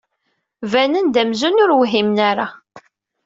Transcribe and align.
Banen-d 0.71 1.15
amzun 1.21 1.61
ur 1.63 1.71
whimen 1.79 2.17
ara. 2.29 2.47